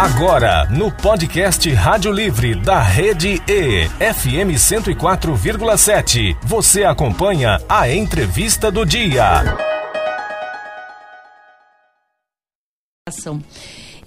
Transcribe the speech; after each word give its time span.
Agora, 0.00 0.64
no 0.70 0.92
podcast 0.92 1.68
Rádio 1.72 2.12
Livre 2.12 2.54
da 2.54 2.80
Rede 2.80 3.42
E, 3.48 3.88
FM 3.88 4.54
104,7, 4.54 6.38
você 6.40 6.84
acompanha 6.84 7.60
a 7.68 7.90
entrevista 7.90 8.70
do 8.70 8.86
dia. 8.86 9.42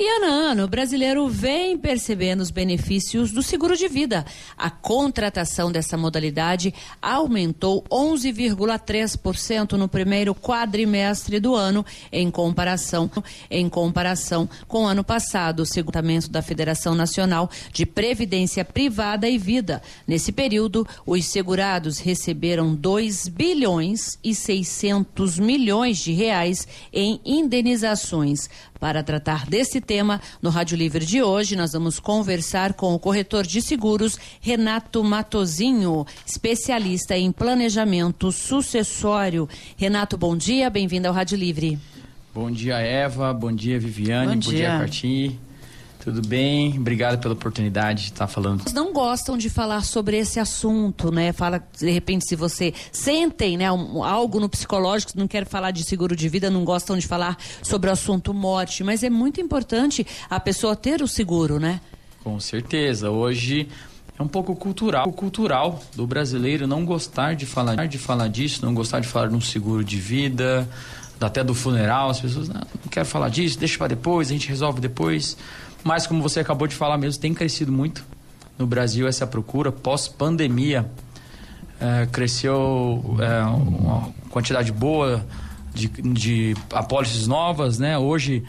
E 0.04 0.10
ano 0.16 0.26
a 0.26 0.30
ano, 0.30 0.64
o 0.64 0.68
brasileiro 0.68 1.30
vem 1.30 1.78
percebendo 1.78 2.42
os 2.42 2.50
benefícios 2.50 3.32
do 3.32 3.44
seguro 3.44 3.78
de 3.78 3.88
vida. 3.88 4.26
A 4.58 4.68
contratação 4.68 5.72
dessa 5.72 5.96
modalidade 5.96 6.74
aumentou 7.00 7.84
11,3% 7.84 9.74
no 9.74 9.88
primeiro 9.88 10.34
quadrimestre 10.34 11.40
do 11.40 11.54
ano, 11.54 11.86
em 12.12 12.32
comparação, 12.32 13.12
em 13.48 13.70
comparação 13.70 14.50
com 14.68 14.86
o 14.86 14.88
ano 14.88 15.04
passado, 15.04 15.60
o 15.60 15.68
seguramento 15.68 16.32
da 16.32 16.42
Federação 16.42 16.96
Nacional 16.96 17.48
de 17.72 17.86
Previdência 17.86 18.66
Privada 18.66 19.30
e 19.30 19.38
Vida. 19.38 19.84
Nesse 20.08 20.32
período, 20.32 20.84
os 21.06 21.26
segurados 21.26 22.00
receberam 22.00 22.74
2 22.74 23.28
bilhões 23.28 24.18
e 24.24 24.34
600 24.34 25.38
milhões 25.38 26.00
de 26.00 26.12
reais 26.12 26.68
em 26.92 27.22
indenizações. 27.24 28.50
Para 28.82 29.04
tratar 29.04 29.46
desse 29.46 29.80
tema, 29.80 30.20
no 30.42 30.50
Rádio 30.50 30.76
Livre 30.76 31.06
de 31.06 31.22
hoje, 31.22 31.56
nós 31.56 31.74
vamos 31.74 32.00
conversar 32.00 32.74
com 32.74 32.96
o 32.96 33.00
corretor 33.00 33.46
de 33.46 33.62
seguros 33.62 34.18
Renato 34.42 35.04
Matozinho, 35.04 36.04
especialista 36.26 37.16
em 37.16 37.32
planejamento 37.32 38.32
sucessório. 38.32 39.48
Renato, 39.78 40.18
bom 40.18 40.36
dia, 40.36 40.68
bem-vindo 40.68 41.08
ao 41.08 41.14
Rádio 41.14 41.38
Livre. 41.38 41.78
Bom 42.34 42.50
dia, 42.50 42.80
Eva. 42.80 43.32
Bom 43.32 43.52
dia, 43.52 43.80
Viviane. 43.80 44.34
Bom 44.34 44.40
dia, 44.40 44.80
bom 44.80 44.86
dia. 44.86 45.32
Tudo 46.04 46.28
bem? 46.28 46.80
Obrigado 46.80 47.20
pela 47.20 47.36
oportunidade 47.36 48.06
de 48.06 48.12
estar 48.12 48.26
falando. 48.26 48.64
Não 48.74 48.92
gostam 48.92 49.38
de 49.38 49.52
falar 49.52 49.84
sobre 49.84 50.18
esse 50.18 50.40
assunto, 50.40 51.12
né? 51.12 51.32
Fala, 51.32 51.64
de 51.78 51.92
repente, 51.92 52.28
se 52.28 52.36
você 52.36 52.74
sentem, 52.92 53.56
né, 53.56 53.72
um, 53.72 54.04
algo 54.04 54.40
no 54.40 54.50
psicológico, 54.50 55.14
não 55.16 55.28
quer 55.28 55.46
falar 55.46 55.70
de 55.70 55.84
seguro 55.84 56.16
de 56.16 56.28
vida, 56.28 56.50
não 56.50 56.66
gostam 56.66 56.98
de 56.98 57.06
falar 57.06 57.38
sobre 57.62 57.88
o 57.88 57.94
assunto 57.94 58.34
morte, 58.34 58.84
mas 58.84 59.04
é 59.04 59.12
muito 59.12 59.40
importante 59.40 60.06
a 60.28 60.40
pessoa 60.40 60.76
ter 60.76 61.04
o 61.04 61.08
seguro, 61.08 61.60
né? 61.60 61.80
Com 62.24 62.40
certeza. 62.40 63.12
Hoje 63.12 63.68
é 64.18 64.24
um 64.24 64.28
pouco 64.28 64.56
cultural, 64.56 65.12
cultural 65.14 65.84
do 65.96 66.08
brasileiro 66.08 66.66
não 66.66 66.84
gostar 66.84 67.36
de 67.36 67.46
falar 67.46 67.88
de 67.88 68.00
falar 68.00 68.28
disso, 68.28 68.66
não 68.66 68.74
gostar 68.74 69.02
de 69.02 69.08
falar 69.08 69.28
de 69.28 69.36
um 69.36 69.42
seguro 69.42 69.84
de 69.84 69.98
vida, 69.98 70.68
até 71.20 71.44
do 71.44 71.54
funeral, 71.54 72.10
as 72.10 72.20
pessoas 72.20 72.48
não, 72.48 72.56
não 72.56 72.90
quero 72.90 73.06
falar 73.06 73.30
disso, 73.30 73.60
deixa 73.60 73.78
para 73.78 73.90
depois, 73.90 74.30
a 74.30 74.34
gente 74.34 74.48
resolve 74.50 74.82
depois. 74.82 75.38
Mas 75.84 76.06
como 76.06 76.22
você 76.22 76.40
acabou 76.40 76.68
de 76.68 76.76
falar 76.76 76.98
mesmo, 76.98 77.22
tem 77.22 77.34
crescido 77.34 77.72
muito 77.72 78.06
no 78.58 78.68
Brasil 78.68 79.08
essa 79.08 79.26
procura 79.26 79.72
pós-pandemia. 79.72 80.90
É, 81.80 82.06
cresceu 82.06 83.18
é, 83.20 83.42
uma 83.44 84.10
quantidade 84.30 84.72
boa 84.72 85.26
de, 85.74 85.88
de 85.88 86.56
apólices 86.72 87.26
novas, 87.26 87.80
né? 87.80 87.98
Hoje 87.98 88.44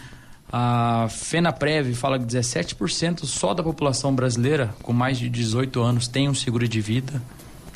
a 0.52 1.06
FenaPrev 1.08 1.94
fala 1.94 2.18
que 2.18 2.26
17% 2.26 3.24
só 3.24 3.54
da 3.54 3.62
população 3.62 4.14
brasileira 4.14 4.74
com 4.82 4.92
mais 4.92 5.18
de 5.18 5.30
18 5.30 5.80
anos 5.80 6.06
tem 6.06 6.28
um 6.28 6.34
seguro 6.34 6.68
de 6.68 6.80
vida. 6.80 7.22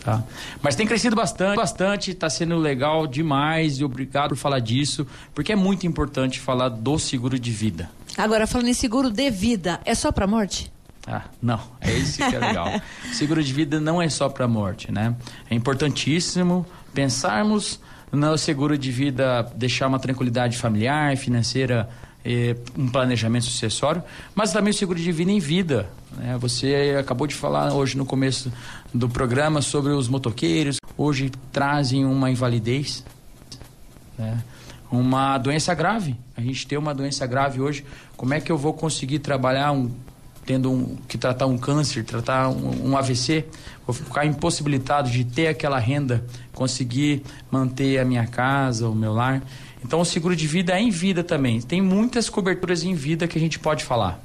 Tá? 0.04 0.22
Mas 0.62 0.76
tem 0.76 0.86
crescido 0.86 1.16
bastante, 1.16 1.56
bastante, 1.56 2.10
está 2.12 2.28
sendo 2.28 2.56
legal 2.58 3.06
demais 3.06 3.80
e 3.80 3.84
obrigado 3.84 4.28
por 4.28 4.36
falar 4.36 4.60
disso, 4.60 5.06
porque 5.34 5.52
é 5.52 5.56
muito 5.56 5.86
importante 5.86 6.38
falar 6.38 6.68
do 6.68 6.98
seguro 6.98 7.38
de 7.38 7.50
vida. 7.50 7.90
Agora, 8.16 8.46
falando 8.46 8.68
em 8.68 8.74
seguro 8.74 9.10
de 9.10 9.30
vida, 9.30 9.80
é 9.84 9.94
só 9.94 10.10
para 10.10 10.26
morte? 10.26 10.72
Ah, 11.06 11.22
não, 11.40 11.60
é 11.80 11.92
isso 11.92 12.16
que 12.16 12.34
é 12.34 12.38
legal. 12.38 12.68
seguro 13.12 13.42
de 13.42 13.52
vida 13.52 13.78
não 13.78 14.02
é 14.02 14.08
só 14.08 14.28
para 14.28 14.48
morte, 14.48 14.90
né? 14.90 15.14
É 15.48 15.54
importantíssimo 15.54 16.66
pensarmos 16.92 17.78
no 18.10 18.36
seguro 18.36 18.76
de 18.76 18.90
vida, 18.90 19.42
deixar 19.54 19.86
uma 19.86 19.98
tranquilidade 19.98 20.56
familiar, 20.56 21.16
financeira, 21.16 21.88
eh, 22.24 22.56
um 22.76 22.88
planejamento 22.88 23.44
sucessório, 23.44 24.02
mas 24.34 24.52
também 24.52 24.70
o 24.70 24.74
seguro 24.74 24.98
de 24.98 25.12
vida 25.12 25.30
em 25.30 25.38
vida. 25.38 25.88
Né? 26.16 26.36
Você 26.40 26.96
acabou 26.98 27.26
de 27.26 27.34
falar 27.34 27.72
hoje 27.72 27.96
no 27.96 28.04
começo 28.04 28.50
do 28.92 29.08
programa 29.08 29.62
sobre 29.62 29.92
os 29.92 30.08
motoqueiros, 30.08 30.78
hoje 30.96 31.30
trazem 31.52 32.04
uma 32.04 32.30
invalidez, 32.30 33.04
né? 34.18 34.42
Uma 34.90 35.38
doença 35.38 35.74
grave. 35.74 36.16
A 36.36 36.40
gente 36.40 36.66
tem 36.66 36.78
uma 36.78 36.94
doença 36.94 37.26
grave 37.26 37.60
hoje. 37.60 37.84
Como 38.16 38.34
é 38.34 38.40
que 38.40 38.50
eu 38.50 38.58
vou 38.58 38.72
conseguir 38.72 39.18
trabalhar 39.18 39.72
um, 39.72 39.90
tendo 40.44 40.70
um, 40.70 40.96
que 41.08 41.18
tratar 41.18 41.46
um 41.46 41.58
câncer, 41.58 42.04
tratar 42.04 42.48
um, 42.48 42.90
um, 42.90 42.96
AVC? 42.96 43.44
Vou 43.86 43.94
ficar 43.94 44.26
impossibilitado 44.26 45.10
de 45.10 45.24
ter 45.24 45.48
aquela 45.48 45.78
renda, 45.78 46.24
conseguir 46.52 47.22
manter 47.50 47.98
a 47.98 48.04
minha 48.04 48.26
casa, 48.26 48.88
o 48.88 48.94
meu 48.94 49.12
lar. 49.12 49.42
Então, 49.84 50.00
o 50.00 50.04
seguro 50.04 50.34
de 50.34 50.46
vida 50.46 50.72
é 50.72 50.80
em 50.80 50.90
vida 50.90 51.22
também. 51.22 51.60
Tem 51.60 51.80
muitas 51.80 52.28
coberturas 52.28 52.82
em 52.82 52.94
vida 52.94 53.28
que 53.28 53.38
a 53.38 53.40
gente 53.40 53.58
pode 53.58 53.84
falar. 53.84 54.20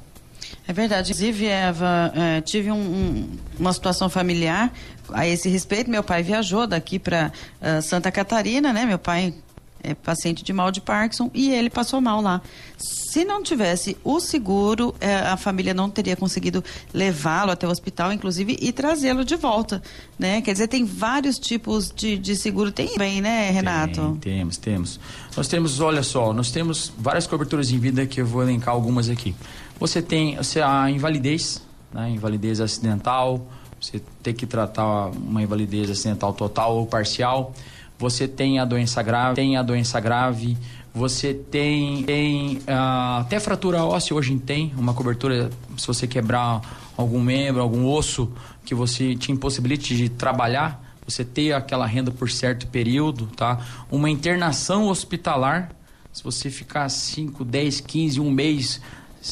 É 0.66 0.72
verdade. 0.72 1.12
Inclusive, 1.12 1.46
Eva, 1.46 2.12
é, 2.14 2.40
tive 2.40 2.70
um, 2.70 2.76
um, 2.76 3.38
uma 3.58 3.72
situação 3.72 4.08
familiar 4.08 4.72
a 5.12 5.26
esse 5.26 5.48
respeito. 5.48 5.90
Meu 5.90 6.02
pai 6.02 6.22
viajou 6.22 6.66
daqui 6.66 6.98
para 6.98 7.28
uh, 7.28 7.32
ah, 7.60 7.82
Santa 7.82 8.10
Catarina, 8.10 8.72
né? 8.72 8.84
Meu 8.84 8.98
pai 8.98 9.34
é 9.82 9.94
paciente 9.94 10.44
de 10.44 10.52
mal 10.52 10.70
de 10.70 10.80
Parkinson 10.80 11.30
e 11.34 11.50
ele 11.50 11.68
passou 11.68 12.00
mal 12.00 12.20
lá. 12.20 12.40
Se 12.78 13.24
não 13.24 13.42
tivesse 13.42 13.96
o 14.02 14.20
seguro, 14.20 14.94
é, 15.00 15.16
a 15.16 15.36
família 15.36 15.74
não 15.74 15.90
teria 15.90 16.16
conseguido 16.16 16.64
levá-lo 16.94 17.50
até 17.50 17.66
o 17.66 17.70
hospital, 17.70 18.12
inclusive, 18.12 18.56
e 18.60 18.72
trazê-lo 18.72 19.24
de 19.24 19.36
volta, 19.36 19.82
né? 20.18 20.40
Quer 20.40 20.52
dizer, 20.52 20.68
tem 20.68 20.84
vários 20.84 21.38
tipos 21.38 21.92
de, 21.94 22.16
de 22.16 22.36
seguro. 22.36 22.72
Tem 22.72 22.96
bem, 22.96 23.20
né, 23.20 23.50
Renato? 23.50 24.18
Tem, 24.20 24.38
temos, 24.38 24.56
temos. 24.56 25.00
Nós 25.36 25.48
temos, 25.48 25.80
olha 25.80 26.02
só, 26.02 26.32
nós 26.32 26.50
temos 26.50 26.92
várias 26.96 27.26
coberturas 27.26 27.70
em 27.70 27.78
vida 27.78 28.06
que 28.06 28.20
eu 28.20 28.26
vou 28.26 28.42
elencar 28.42 28.72
algumas 28.72 29.08
aqui. 29.08 29.34
Você 29.78 30.00
tem 30.00 30.36
você, 30.36 30.60
a 30.60 30.90
invalidez, 30.90 31.62
né? 31.92 32.08
Invalidez 32.10 32.60
acidental, 32.60 33.46
você 33.80 34.00
tem 34.22 34.32
que 34.32 34.46
tratar 34.46 35.08
uma 35.08 35.42
invalidez 35.42 35.90
acidental 35.90 36.32
total 36.32 36.76
ou 36.76 36.86
parcial 36.86 37.52
você 38.02 38.26
tem 38.26 38.58
a 38.58 38.64
doença 38.64 39.00
grave, 39.00 39.36
tem 39.36 39.56
a 39.56 39.62
doença 39.62 40.00
grave, 40.00 40.58
você 40.92 41.32
tem, 41.32 42.02
tem 42.02 42.56
uh, 42.56 43.20
até 43.20 43.38
fratura 43.38 43.84
óssea 43.84 44.16
hoje 44.16 44.36
tem 44.40 44.74
uma 44.76 44.92
cobertura 44.92 45.50
se 45.76 45.86
você 45.86 46.04
quebrar 46.08 46.60
algum 46.96 47.20
membro, 47.20 47.62
algum 47.62 47.86
osso 47.86 48.32
que 48.64 48.74
você 48.74 49.14
te 49.14 49.30
impossibilite 49.30 49.96
de 49.96 50.08
trabalhar, 50.08 50.82
você 51.06 51.24
ter 51.24 51.52
aquela 51.52 51.86
renda 51.86 52.10
por 52.10 52.28
certo 52.28 52.66
período, 52.66 53.26
tá? 53.36 53.60
Uma 53.88 54.10
internação 54.10 54.88
hospitalar, 54.88 55.70
se 56.12 56.24
você 56.24 56.50
ficar 56.50 56.88
5, 56.88 57.44
10, 57.44 57.80
15, 57.82 58.20
um 58.20 58.32
mês, 58.32 58.80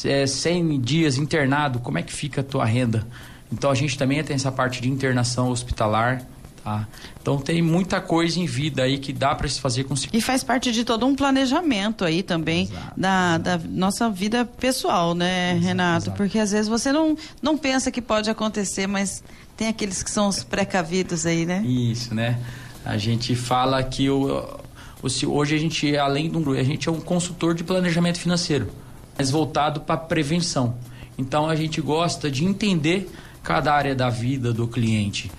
é, 0.05 0.25
100 0.25 0.79
dias 0.79 1.17
internado, 1.17 1.79
como 1.79 1.97
é 1.97 2.01
que 2.01 2.13
fica 2.13 2.39
a 2.39 2.43
tua 2.43 2.63
renda? 2.63 3.05
Então 3.51 3.69
a 3.69 3.75
gente 3.75 3.97
também 3.97 4.23
tem 4.23 4.33
essa 4.33 4.51
parte 4.51 4.81
de 4.81 4.89
internação 4.89 5.49
hospitalar, 5.49 6.25
Tá? 6.63 6.87
Então 7.19 7.39
tem 7.39 7.59
muita 7.61 7.99
coisa 7.99 8.39
em 8.39 8.45
vida 8.45 8.83
aí 8.83 8.99
que 8.99 9.11
dá 9.11 9.33
para 9.33 9.47
se 9.47 9.59
fazer 9.59 9.83
com 9.85 9.95
E 10.13 10.21
faz 10.21 10.43
parte 10.43 10.71
de 10.71 10.83
todo 10.83 11.07
um 11.07 11.15
planejamento 11.15 12.05
aí 12.05 12.21
também 12.21 12.63
exato, 12.63 12.99
da, 12.99 13.39
exato. 13.39 13.43
da 13.43 13.57
nossa 13.69 14.09
vida 14.11 14.45
pessoal, 14.45 15.15
né, 15.15 15.53
exato, 15.53 15.65
Renato? 15.65 16.11
Porque 16.11 16.37
às 16.37 16.51
vezes 16.51 16.67
você 16.67 16.91
não, 16.91 17.17
não 17.41 17.57
pensa 17.57 17.89
que 17.89 18.01
pode 18.01 18.29
acontecer, 18.29 18.85
mas 18.85 19.23
tem 19.57 19.69
aqueles 19.69 20.03
que 20.03 20.11
são 20.11 20.27
os 20.27 20.43
precavidos 20.43 21.25
aí, 21.25 21.47
né? 21.47 21.63
Isso, 21.65 22.13
né? 22.13 22.39
A 22.85 22.95
gente 22.95 23.35
fala 23.35 23.81
que 23.83 24.07
o, 24.09 24.59
o, 25.01 25.31
hoje 25.31 25.55
a 25.55 25.59
gente, 25.59 25.97
além 25.97 26.29
de 26.29 26.37
um 26.37 26.51
a 26.51 26.63
gente 26.63 26.87
é 26.87 26.91
um 26.91 27.01
consultor 27.01 27.55
de 27.55 27.63
planejamento 27.63 28.19
financeiro, 28.19 28.69
mas 29.17 29.31
voltado 29.31 29.81
para 29.81 29.97
prevenção. 29.97 30.75
Então 31.17 31.49
a 31.49 31.55
gente 31.55 31.81
gosta 31.81 32.29
de 32.29 32.45
entender 32.45 33.09
cada 33.41 33.73
área 33.73 33.95
da 33.95 34.09
vida 34.09 34.53
do 34.53 34.67
cliente 34.67 35.31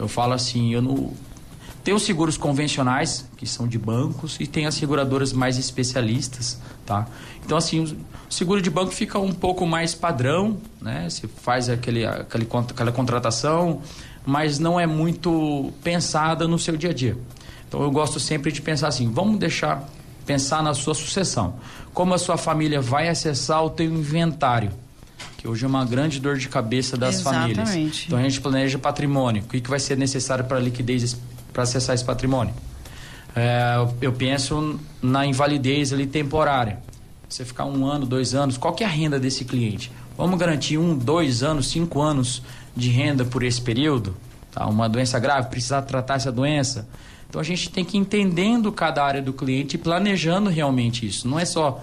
eu 0.00 0.08
falo 0.08 0.32
assim, 0.32 0.72
eu 0.72 0.80
não 0.80 1.12
tem 1.84 1.94
os 1.94 2.02
seguros 2.02 2.36
convencionais, 2.36 3.26
que 3.36 3.46
são 3.46 3.66
de 3.66 3.78
bancos, 3.78 4.36
e 4.40 4.46
tem 4.46 4.66
as 4.66 4.74
seguradoras 4.74 5.32
mais 5.32 5.58
especialistas, 5.58 6.58
tá? 6.84 7.06
Então, 7.44 7.56
assim, 7.56 7.80
o 7.80 7.96
seguro 8.28 8.60
de 8.60 8.70
banco 8.70 8.92
fica 8.92 9.18
um 9.18 9.32
pouco 9.32 9.66
mais 9.66 9.94
padrão, 9.94 10.58
né? 10.80 11.08
Você 11.08 11.26
faz 11.26 11.68
aquele, 11.68 12.04
aquele, 12.04 12.46
aquela 12.68 12.92
contratação, 12.92 13.80
mas 14.26 14.58
não 14.58 14.78
é 14.78 14.86
muito 14.86 15.72
pensada 15.82 16.46
no 16.46 16.58
seu 16.58 16.76
dia 16.76 16.90
a 16.90 16.94
dia. 16.94 17.16
Então, 17.66 17.82
eu 17.82 17.90
gosto 17.90 18.20
sempre 18.20 18.52
de 18.52 18.60
pensar 18.60 18.88
assim, 18.88 19.10
vamos 19.10 19.38
deixar, 19.38 19.88
pensar 20.26 20.62
na 20.62 20.74
sua 20.74 20.94
sucessão. 20.94 21.54
Como 21.94 22.12
a 22.12 22.18
sua 22.18 22.36
família 22.36 22.80
vai 22.80 23.08
acessar 23.08 23.64
o 23.64 23.70
teu 23.70 23.86
inventário? 23.86 24.70
Que 25.40 25.48
hoje 25.48 25.64
é 25.64 25.68
uma 25.68 25.86
grande 25.86 26.20
dor 26.20 26.36
de 26.36 26.50
cabeça 26.50 26.98
das 26.98 27.20
Exatamente. 27.20 27.54
famílias. 27.64 28.04
Então 28.06 28.18
a 28.18 28.22
gente 28.22 28.38
planeja 28.42 28.78
patrimônio. 28.78 29.42
O 29.42 29.46
que, 29.46 29.58
que 29.58 29.70
vai 29.70 29.80
ser 29.80 29.96
necessário 29.96 30.44
para 30.44 30.58
liquidez 30.60 31.16
para 31.50 31.62
acessar 31.62 31.94
esse 31.94 32.04
patrimônio? 32.04 32.52
É, 33.34 33.74
eu 34.02 34.12
penso 34.12 34.78
na 35.00 35.24
invalidez 35.24 35.94
ali 35.94 36.06
temporária. 36.06 36.78
você 37.26 37.42
ficar 37.42 37.64
um 37.64 37.86
ano, 37.86 38.04
dois 38.04 38.34
anos, 38.34 38.58
qual 38.58 38.74
que 38.74 38.84
é 38.84 38.86
a 38.86 38.90
renda 38.90 39.18
desse 39.18 39.46
cliente? 39.46 39.90
Vamos 40.14 40.38
garantir 40.38 40.76
um, 40.76 40.94
dois 40.94 41.42
anos, 41.42 41.68
cinco 41.68 42.02
anos 42.02 42.42
de 42.76 42.90
renda 42.90 43.24
por 43.24 43.42
esse 43.42 43.62
período? 43.62 44.14
Tá? 44.52 44.66
Uma 44.66 44.90
doença 44.90 45.18
grave, 45.18 45.48
precisar 45.48 45.80
tratar 45.82 46.16
essa 46.16 46.30
doença. 46.30 46.86
Então 47.30 47.40
a 47.40 47.44
gente 47.44 47.70
tem 47.70 47.82
que 47.82 47.96
ir 47.96 48.00
entendendo 48.00 48.70
cada 48.70 49.02
área 49.02 49.22
do 49.22 49.32
cliente 49.32 49.76
e 49.76 49.78
planejando 49.78 50.50
realmente 50.50 51.06
isso. 51.06 51.26
Não 51.26 51.40
é 51.40 51.46
só 51.46 51.82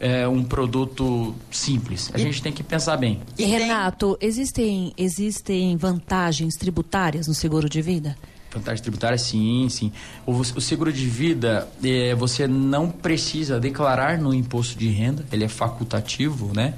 é, 0.00 0.26
um 0.26 0.42
produto 0.42 1.34
simples. 1.50 2.10
A 2.12 2.18
e, 2.18 2.22
gente 2.22 2.42
tem 2.42 2.52
que 2.52 2.62
pensar 2.62 2.96
bem. 2.96 3.20
E 3.38 3.44
Renato, 3.44 4.16
existem, 4.20 4.92
existem 4.96 5.76
vantagens 5.76 6.54
tributárias 6.56 7.26
no 7.26 7.34
seguro 7.34 7.68
de 7.68 7.80
vida? 7.80 8.16
Vantagem 8.52 8.82
tributária, 8.82 9.18
sim, 9.18 9.68
sim. 9.68 9.92
O, 10.24 10.32
o 10.32 10.60
seguro 10.60 10.92
de 10.92 11.06
vida, 11.06 11.68
é, 11.82 12.14
você 12.14 12.46
não 12.46 12.88
precisa 12.88 13.58
declarar 13.58 14.16
no 14.16 14.32
imposto 14.32 14.78
de 14.78 14.88
renda, 14.88 15.26
ele 15.32 15.44
é 15.44 15.48
facultativo, 15.48 16.52
né? 16.54 16.74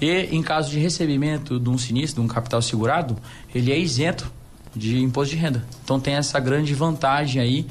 E 0.00 0.28
em 0.30 0.40
caso 0.40 0.70
de 0.70 0.78
recebimento 0.78 1.58
de 1.58 1.68
um 1.68 1.76
sinistro, 1.76 2.22
de 2.22 2.26
um 2.26 2.32
capital 2.32 2.62
segurado, 2.62 3.16
ele 3.52 3.72
é 3.72 3.78
isento 3.78 4.30
de 4.74 5.00
imposto 5.00 5.34
de 5.34 5.40
renda. 5.40 5.66
Então 5.82 5.98
tem 5.98 6.14
essa 6.14 6.38
grande 6.38 6.74
vantagem 6.74 7.42
aí 7.42 7.66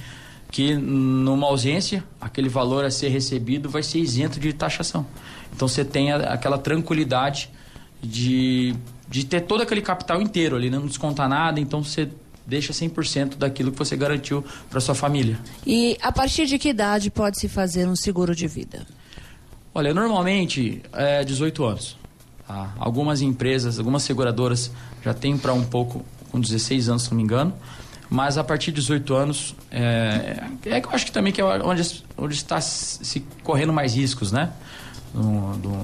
que 0.56 0.74
numa 0.74 1.48
ausência, 1.48 2.02
aquele 2.22 2.48
valor 2.48 2.86
a 2.86 2.90
ser 2.90 3.10
recebido 3.10 3.70
vai 3.70 3.84
ser 3.84 4.00
isento 4.00 4.40
de 4.40 4.54
taxação. 4.54 5.06
Então 5.54 5.68
você 5.68 5.84
tem 5.84 6.14
a, 6.14 6.32
aquela 6.32 6.58
tranquilidade 6.58 7.50
de, 8.02 8.74
de 9.10 9.26
ter 9.26 9.42
todo 9.42 9.64
aquele 9.64 9.82
capital 9.82 10.22
inteiro 10.22 10.56
ali, 10.56 10.70
né? 10.70 10.80
não 10.80 10.88
descontar 10.88 11.28
nada, 11.28 11.60
então 11.60 11.84
você 11.84 12.10
deixa 12.48 12.72
100% 12.72 13.36
daquilo 13.36 13.70
que 13.70 13.78
você 13.78 13.98
garantiu 13.98 14.46
para 14.70 14.80
sua 14.80 14.96
família. 14.96 15.38
E 15.68 15.98
a 16.02 16.10
partir 16.10 16.46
de 16.46 16.58
que 16.58 16.70
idade 16.70 17.12
pode 17.12 17.38
se 17.38 17.50
fazer 17.50 17.86
um 17.86 17.96
seguro 17.98 18.34
de 18.34 18.48
vida? 18.48 18.88
Olha, 19.74 19.94
normalmente 19.94 20.82
é 20.94 21.26
18 21.26 21.66
anos. 21.66 21.98
Tá? 22.48 22.74
Algumas 22.80 23.22
empresas, 23.22 23.78
algumas 23.78 24.04
seguradoras 24.04 24.72
já 25.04 25.14
têm 25.14 25.38
para 25.38 25.52
um 25.52 25.66
pouco, 25.66 26.06
com 26.32 26.40
16 26.40 26.88
anos, 26.88 27.04
se 27.04 27.10
não 27.12 27.18
me 27.18 27.24
engano. 27.24 27.54
Mas 28.16 28.38
a 28.38 28.46
partir 28.46 28.72
de 28.72 28.80
18 28.80 29.14
anos, 29.14 29.56
é, 29.70 30.42
é 30.66 30.80
eu 30.80 30.90
acho 30.92 31.06
que 31.06 31.12
também 31.12 31.34
que 31.34 31.42
é 31.42 31.44
onde, 31.44 32.04
onde 32.18 32.34
está 32.34 32.62
se 32.62 33.20
correndo 33.44 33.74
mais 33.74 33.94
riscos, 33.94 34.32
né? 34.32 34.54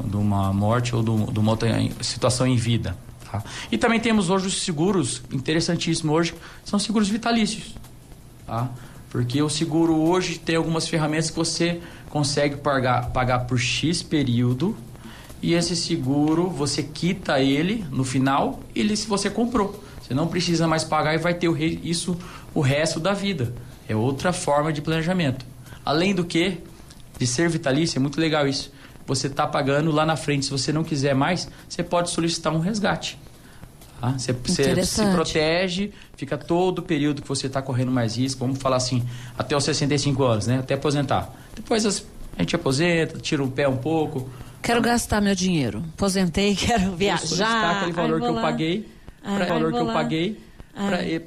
De 0.09 0.15
uma 0.15 0.53
morte 0.53 0.95
ou 0.95 1.03
de 1.03 1.39
uma 1.39 1.51
outra 1.51 1.69
situação 1.99 2.47
em 2.47 2.55
vida. 2.55 2.95
Tá? 3.29 3.43
E 3.69 3.77
também 3.77 3.99
temos 3.99 4.29
hoje 4.29 4.47
os 4.47 4.63
seguros, 4.63 5.21
interessantíssimo 5.29 6.13
hoje, 6.13 6.33
são 6.63 6.79
seguros 6.79 7.09
vitalícios. 7.09 7.75
Tá? 8.47 8.69
Porque 9.09 9.41
o 9.41 9.49
seguro 9.49 9.99
hoje 9.99 10.39
tem 10.39 10.55
algumas 10.55 10.87
ferramentas 10.87 11.29
que 11.29 11.35
você 11.35 11.81
consegue 12.09 12.55
pagar, 12.55 13.09
pagar 13.09 13.39
por 13.39 13.59
X 13.59 14.01
período 14.01 14.73
e 15.41 15.53
esse 15.53 15.75
seguro 15.75 16.47
você 16.47 16.81
quita 16.81 17.41
ele 17.41 17.83
no 17.91 18.05
final 18.05 18.61
ele 18.73 18.95
se 18.95 19.05
você 19.05 19.29
comprou. 19.29 19.83
Você 20.11 20.15
não 20.15 20.27
precisa 20.27 20.67
mais 20.67 20.83
pagar 20.83 21.15
e 21.15 21.17
vai 21.17 21.33
ter 21.33 21.49
isso 21.85 22.17
o 22.53 22.59
resto 22.59 22.99
da 22.99 23.13
vida. 23.13 23.53
É 23.87 23.95
outra 23.95 24.33
forma 24.33 24.73
de 24.73 24.81
planejamento. 24.81 25.45
Além 25.85 26.13
do 26.13 26.25
que, 26.25 26.57
de 27.17 27.25
ser 27.25 27.47
vitalício, 27.47 27.97
é 27.97 28.01
muito 28.01 28.19
legal 28.19 28.45
isso 28.45 28.73
você 29.07 29.27
está 29.27 29.47
pagando 29.47 29.89
lá 29.89 30.05
na 30.05 30.17
frente. 30.17 30.45
Se 30.45 30.51
você 30.51 30.73
não 30.73 30.83
quiser 30.83 31.15
mais, 31.15 31.49
você 31.67 31.81
pode 31.81 32.09
solicitar 32.09 32.53
um 32.53 32.59
resgate. 32.59 33.17
Tá? 34.01 34.11
Você, 34.17 34.33
você 34.33 34.83
se 34.83 35.05
protege, 35.11 35.91
fica 36.17 36.37
todo 36.37 36.79
o 36.79 36.81
período 36.81 37.21
que 37.21 37.27
você 37.29 37.47
está 37.47 37.61
correndo 37.61 37.91
mais 37.91 38.17
risco, 38.17 38.39
vamos 38.41 38.59
falar 38.59 38.77
assim, 38.77 39.07
até 39.37 39.55
os 39.55 39.63
65 39.63 40.23
anos, 40.23 40.47
né? 40.47 40.59
Até 40.59 40.73
aposentar. 40.73 41.33
Depois 41.55 41.85
a 41.85 42.41
gente 42.41 42.53
aposenta, 42.53 43.17
tira 43.17 43.41
o 43.41 43.49
pé 43.49 43.65
um 43.65 43.77
pouco. 43.77 44.29
Quero 44.61 44.81
gastar 44.81 45.21
meu 45.21 45.35
dinheiro. 45.35 45.83
Aposentei, 45.93 46.53
quero 46.59 46.95
viajar. 46.97 47.77
aquele 47.77 47.93
valor 47.93 48.19
que 48.19 48.27
eu 48.27 48.35
paguei, 48.35 48.87
para 49.21 49.45
valor 49.45 49.71
que 49.71 49.79
eu 49.79 49.87
paguei 49.87 50.39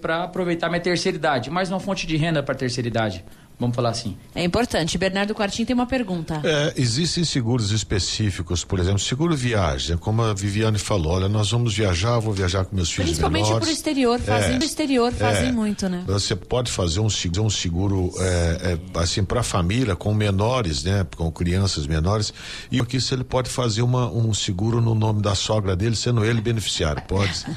para 0.01 0.25
aproveitar 0.25 0.69
minha 0.69 0.81
terceira 0.81 1.17
idade. 1.17 1.51
Mais 1.51 1.71
uma 1.71 1.81
fonte 1.81 2.07
de 2.07 2.17
renda 2.17 2.43
para 2.43 2.55
terceira 2.55 2.89
idade. 2.89 3.25
Vamos 3.59 3.77
falar 3.77 3.91
assim. 3.91 4.17
É 4.35 4.43
importante. 4.43 4.99
Bernardo 4.99 5.35
Quartim 5.35 5.65
tem 5.65 5.75
uma 5.75 5.87
pergunta. 5.87 6.41
É, 6.43 6.75
existem 6.77 7.25
seguros 7.25 7.71
específicos, 7.71 8.65
por 8.65 8.81
exemplo, 8.81 8.99
seguro 8.99 9.37
viagem, 9.37 9.97
como 9.97 10.23
a 10.23 10.35
Viviane 10.35 10.79
falou, 10.79 11.13
olha, 11.13 11.29
nós 11.29 11.51
vamos 11.51 11.75
viajar, 11.75 12.19
vou 12.19 12.33
viajar 12.35 12.65
com 12.65 12.75
meus 12.75 12.91
filhos 12.91 13.11
Principalmente 13.11 13.45
menores. 13.45 13.65
para 13.65 13.73
o 13.73 13.75
exterior, 13.75 14.19
fazem 14.21 14.57
é, 14.57 14.59
exterior, 14.65 15.13
fazem 15.13 15.49
é, 15.49 15.53
muito, 15.53 15.89
né? 15.89 16.03
Você 16.07 16.35
pode 16.35 16.71
fazer 16.71 17.01
um 17.01 17.09
seguro, 17.09 17.45
um 17.45 17.51
seguro 17.51 18.11
é, 18.19 18.79
é, 18.95 19.01
assim, 19.01 19.25
para 19.25 19.41
a 19.41 19.45
família, 19.45 19.95
com 19.95 20.13
menores, 20.13 20.83
né? 20.83 21.07
Com 21.17 21.31
crianças 21.31 21.87
menores, 21.87 22.35
e 22.71 22.81
aqui 22.81 23.01
se 23.01 23.15
ele 23.15 23.25
pode 23.25 23.49
fazer 23.49 23.83
uma, 23.83 24.11
um 24.11 24.35
seguro 24.35 24.81
no 24.81 24.95
nome 24.95 25.23
da 25.23 25.35
sogra 25.35 25.77
dele, 25.77 25.95
sendo 25.95 26.25
ele 26.25 26.41
beneficiário, 26.41 27.03
pode? 27.03 27.45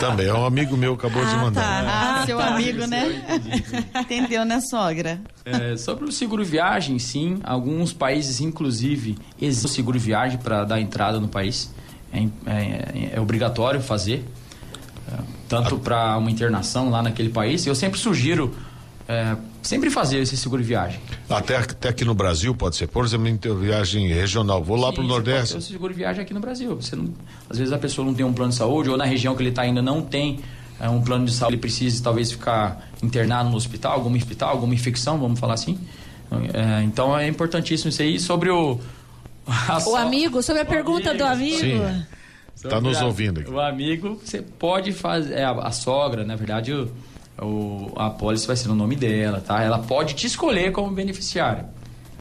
Também, 0.00 0.26
é 0.26 0.34
um 0.34 0.44
amigo 0.44 0.76
meu 0.76 0.94
acabou 0.94 1.22
ah, 1.22 1.26
de 1.26 1.36
mandar. 1.36 1.84
Tá. 1.84 2.20
Ah, 2.20 2.26
seu 2.26 2.40
amigo, 2.40 2.86
né? 2.86 3.89
Entendeu, 3.94 4.44
né, 4.44 4.60
sogra? 4.60 5.20
É, 5.44 5.76
sobre 5.76 6.04
o 6.04 6.12
seguro 6.12 6.44
viagem, 6.44 6.98
sim. 6.98 7.40
Alguns 7.42 7.92
países, 7.92 8.40
inclusive, 8.40 9.16
existe 9.40 9.66
o 9.66 9.68
seguro 9.68 9.98
viagem 9.98 10.38
para 10.38 10.64
dar 10.64 10.80
entrada 10.80 11.18
no 11.18 11.28
país. 11.28 11.72
É, 12.12 12.24
é, 12.46 13.10
é 13.14 13.20
obrigatório 13.20 13.80
fazer, 13.80 14.24
é, 15.08 15.16
tanto 15.48 15.78
para 15.78 16.16
uma 16.18 16.30
internação 16.30 16.90
lá 16.90 17.02
naquele 17.02 17.30
país. 17.30 17.66
Eu 17.66 17.74
sempre 17.74 17.98
sugiro 17.98 18.54
é, 19.10 19.36
sempre 19.60 19.90
fazer 19.90 20.18
esse 20.18 20.36
seguro 20.36 20.62
viagem. 20.62 21.00
Até, 21.28 21.56
até 21.56 21.88
aqui 21.88 22.04
no 22.04 22.14
Brasil 22.14 22.54
pode 22.54 22.76
ser, 22.76 22.86
por 22.86 23.04
exemplo, 23.04 23.26
em 23.26 23.36
viagem 23.58 24.06
regional, 24.06 24.62
vou 24.62 24.76
lá 24.76 24.92
para 24.92 25.02
o 25.02 25.06
Nordeste. 25.06 25.54
Pode 25.54 25.64
ser 25.64 25.70
o 25.70 25.72
seguro 25.72 25.92
viagem 25.92 26.22
aqui 26.22 26.32
no 26.32 26.38
Brasil. 26.38 26.76
Você 26.76 26.94
não, 26.94 27.12
às 27.48 27.58
vezes 27.58 27.72
a 27.72 27.78
pessoa 27.78 28.06
não 28.06 28.14
tem 28.14 28.24
um 28.24 28.32
plano 28.32 28.52
de 28.52 28.58
saúde 28.58 28.88
ou 28.88 28.96
na 28.96 29.04
região 29.04 29.34
que 29.34 29.42
ele 29.42 29.50
está 29.50 29.62
ainda 29.62 29.82
não 29.82 30.00
tem 30.00 30.38
é, 30.80 30.88
um 30.88 31.02
plano 31.02 31.26
de 31.26 31.32
saúde, 31.32 31.54
ele 31.54 31.60
precisa 31.60 32.02
talvez 32.02 32.32
ficar 32.32 32.90
internado 33.02 33.50
no 33.50 33.56
hospital, 33.56 33.92
algum 33.92 34.16
hospital, 34.16 34.50
alguma 34.50 34.74
infecção, 34.74 35.18
vamos 35.18 35.38
falar 35.38 35.54
assim. 35.54 35.78
É, 36.54 36.82
então 36.82 37.16
é 37.16 37.28
importantíssimo 37.28 37.90
isso 37.90 38.00
aí. 38.00 38.18
Sobre 38.18 38.50
o. 38.50 38.80
o 39.86 39.96
amigo, 39.96 40.42
sobre 40.42 40.62
a 40.62 40.64
pergunta 40.64 41.10
amigo, 41.10 41.24
do 41.24 41.30
amigo. 41.30 41.58
Sim. 41.58 42.06
Está 42.54 42.80
nos 42.80 43.00
ouvindo 43.00 43.40
aqui. 43.40 43.50
O 43.50 43.60
amigo, 43.60 44.20
você 44.24 44.40
pode 44.40 44.92
fazer. 44.92 45.34
É, 45.34 45.44
a, 45.44 45.50
a 45.50 45.70
sogra, 45.70 46.24
na 46.24 46.36
verdade, 46.36 46.72
o, 46.72 46.90
o, 47.38 47.92
a 47.96 48.10
pólice 48.10 48.46
vai 48.46 48.56
ser 48.56 48.68
no 48.68 48.74
nome 48.74 48.96
dela, 48.96 49.40
tá? 49.40 49.62
Ela 49.62 49.78
pode 49.80 50.14
te 50.14 50.26
escolher 50.26 50.72
como 50.72 50.90
beneficiário. 50.90 51.64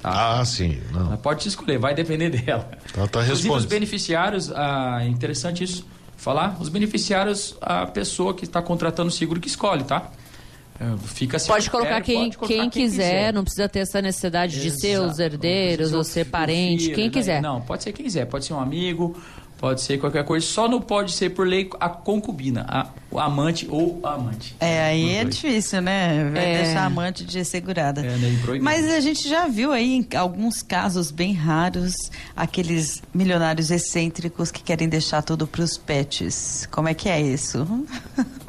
Tá? 0.02 0.40
Ah, 0.40 0.46
sim. 0.46 0.82
Não. 0.92 1.08
Ela 1.08 1.18
pode 1.18 1.42
te 1.42 1.50
escolher, 1.50 1.78
vai 1.78 1.94
depender 1.94 2.30
dela. 2.42 2.70
Ela 2.96 3.08
tá 3.08 3.22
respondendo. 3.22 3.58
os 3.58 3.66
beneficiários, 3.66 4.51
ah, 4.51 5.00
é 5.01 5.08
interessante 5.08 5.63
isso 5.63 5.86
falar, 6.20 6.58
os 6.60 6.68
beneficiários, 6.68 7.56
a 7.62 7.86
pessoa 7.86 8.34
que 8.34 8.44
está 8.44 8.62
contratando 8.62 9.08
o 9.08 9.12
seguro 9.12 9.40
que 9.40 9.48
escolhe, 9.48 9.86
tá? 9.86 10.12
É, 10.80 10.98
fica 11.08 11.38
assim, 11.38 11.48
pode 11.48 11.70
colocar, 11.70 12.02
quem, 12.02 12.26
pode 12.26 12.38
colocar 12.38 12.54
quem, 12.54 12.70
quem 12.70 12.84
quiser, 12.84 13.04
quiser, 13.04 13.34
não 13.34 13.44
precisa 13.44 13.68
ter 13.68 13.80
essa 13.80 14.02
necessidade 14.02 14.56
Exato. 14.58 14.76
de 14.76 14.82
ser 14.82 15.00
os 15.00 15.20
herdeiros 15.20 15.94
ou 15.94 16.04
ser 16.04 16.26
parente, 16.26 16.84
filho, 16.84 16.96
quem 16.96 17.06
né? 17.06 17.12
quiser. 17.12 17.42
Não, 17.42 17.62
pode 17.62 17.84
ser 17.84 17.94
quem 17.94 18.06
quiser, 18.06 18.26
pode 18.26 18.46
ser 18.46 18.54
um 18.54 18.60
amigo, 18.60 19.18
pode 19.58 19.82
ser 19.82 19.98
qualquer 19.98 20.24
coisa, 20.26 20.46
só 20.46 20.68
não 20.68 20.82
pode 20.82 21.14
ser 21.14 21.32
por 21.32 21.48
lei 21.48 21.70
a 21.80 21.90
concubina, 21.90 22.66
a, 22.68 22.88
amante 23.20 23.68
ou 23.70 24.00
amante. 24.04 24.56
É, 24.60 24.84
aí 24.84 25.16
é 25.16 25.24
difícil, 25.24 25.82
né? 25.82 26.30
Vai 26.32 26.54
é. 26.54 26.64
deixar 26.64 26.82
a 26.82 26.86
amante 26.86 27.24
de 27.24 27.44
segurada. 27.44 28.02
É, 28.02 28.18
né? 28.18 28.60
Mas 28.62 28.90
a 28.90 29.00
gente 29.00 29.28
já 29.28 29.48
viu 29.48 29.72
aí 29.72 29.96
em 29.96 30.18
alguns 30.18 30.62
casos 30.62 31.12
bem 31.12 31.34
raros 31.34 31.94
aqueles 32.36 33.02
milionários 33.14 33.72
excêntricos 33.72 34.52
que 34.52 34.64
querem 34.64 34.88
deixar 34.88 35.22
tudo 35.22 35.46
para 35.48 35.62
os 35.62 35.78
pets. 35.78 36.68
Como 36.72 36.88
é 36.88 36.94
que 36.94 37.10
é 37.10 37.22
isso? 37.22 37.68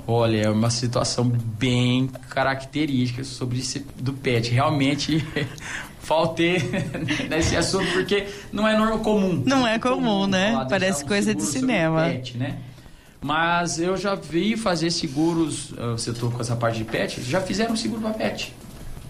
Olha, 0.06 0.42
é 0.42 0.50
uma 0.50 0.70
situação 0.70 1.24
bem 1.24 2.08
característica 2.28 3.22
sobre 3.24 3.58
esse, 3.58 3.80
do 3.96 4.12
pet. 4.12 4.50
Realmente 4.50 5.24
faltei 6.00 6.58
nesse 7.30 7.56
assunto 7.56 7.92
porque 7.92 8.26
não 8.52 8.66
é 8.66 8.76
normal 8.76 8.98
comum. 8.98 9.42
Não 9.46 9.66
é 9.66 9.78
comum, 9.78 9.96
comum 9.96 10.26
né? 10.26 10.66
Parece 10.68 11.04
um 11.04 11.08
coisa 11.08 11.34
de 11.34 11.42
cinema. 11.42 12.04
Pet, 12.04 12.36
né? 12.36 12.56
Mas 13.20 13.78
eu 13.78 13.96
já 13.96 14.14
vi 14.14 14.56
fazer 14.56 14.90
seguros, 14.90 15.74
ah, 15.76 15.92
você 15.92 16.12
tô 16.12 16.30
com 16.30 16.40
essa 16.40 16.56
parte 16.56 16.78
de 16.78 16.84
pet, 16.84 17.20
já 17.22 17.40
fizeram 17.40 17.76
seguro 17.76 18.00
para 18.00 18.14
pet. 18.14 18.54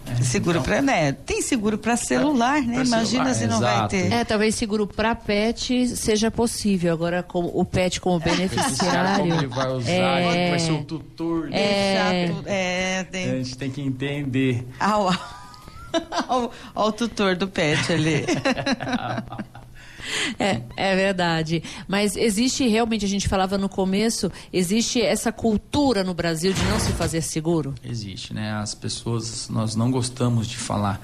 É, 0.07 0.23
seguro 0.23 0.59
então, 0.59 0.63
para 0.63 0.83
né? 0.83 1.13
Tem 1.13 1.41
seguro 1.43 1.79
para 1.79 1.97
celular, 1.97 2.61
né? 2.63 2.83
Imagina 2.83 3.05
celular, 3.05 3.35
se 3.35 3.47
não 3.47 3.59
exato. 3.59 3.79
vai 3.79 3.89
ter. 3.89 4.13
É, 4.13 4.25
talvez 4.25 4.55
seguro 4.55 4.87
para 4.87 5.15
pet 5.15 5.89
seja 5.89 6.31
possível. 6.31 6.93
Agora, 6.93 7.23
com 7.23 7.45
o 7.45 7.65
pet 7.65 8.01
como 8.01 8.19
beneficiário. 8.19 9.21
como 9.21 9.35
ele 9.35 9.47
vai 9.47 9.69
usar, 9.69 9.91
é, 9.91 10.51
vai 10.51 10.59
ser 10.59 10.73
o 10.73 10.85
tutor. 10.85 11.49
Né? 11.49 11.61
É, 11.61 12.33
é, 12.47 13.05
tem... 13.05 13.31
A 13.31 13.35
gente 13.37 13.57
tem 13.57 13.71
que 13.71 13.81
entender. 13.81 14.67
Ao, 14.81 15.11
ao, 16.27 16.51
ao 16.75 16.93
tutor 16.93 17.37
do 17.37 17.47
pet 17.47 17.93
ali. 17.93 18.25
É, 20.39 20.61
é 20.77 20.97
verdade. 20.97 21.63
Mas 21.87 22.17
existe 22.17 22.67
realmente, 22.67 23.05
a 23.05 23.09
gente 23.09 23.29
falava 23.29 23.59
no 23.59 23.69
começo, 23.69 24.31
existe 24.53 25.01
essa 25.01 25.31
cultura 25.31 26.03
no 26.03 26.15
Brasil 26.15 26.53
de 26.53 26.63
não 26.65 26.79
se 26.81 26.93
fazer 26.93 27.23
seguro? 27.23 27.75
Existe, 27.85 28.33
né? 28.33 28.53
As 28.53 28.75
pessoas, 28.75 29.49
nós 29.49 29.75
não 29.75 29.91
gostamos 29.91 30.47
de 30.47 30.57
falar 30.57 31.01